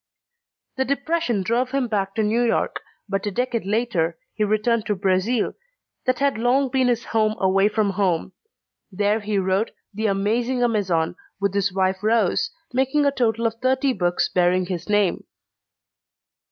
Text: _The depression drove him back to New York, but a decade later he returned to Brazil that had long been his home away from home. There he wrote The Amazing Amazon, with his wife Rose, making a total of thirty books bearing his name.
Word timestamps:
_The 0.77 0.85
depression 0.85 1.43
drove 1.43 1.69
him 1.69 1.87
back 1.87 2.15
to 2.15 2.23
New 2.23 2.41
York, 2.41 2.79
but 3.07 3.27
a 3.27 3.29
decade 3.29 3.67
later 3.67 4.17
he 4.33 4.43
returned 4.43 4.87
to 4.87 4.95
Brazil 4.95 5.53
that 6.07 6.17
had 6.17 6.39
long 6.39 6.69
been 6.69 6.87
his 6.87 7.05
home 7.05 7.35
away 7.37 7.67
from 7.69 7.91
home. 7.91 8.33
There 8.91 9.19
he 9.19 9.37
wrote 9.37 9.69
The 9.93 10.07
Amazing 10.07 10.63
Amazon, 10.63 11.17
with 11.39 11.53
his 11.53 11.71
wife 11.71 12.01
Rose, 12.01 12.49
making 12.73 13.05
a 13.05 13.11
total 13.11 13.45
of 13.45 13.53
thirty 13.61 13.93
books 13.93 14.27
bearing 14.27 14.65
his 14.65 14.89
name. 14.89 15.23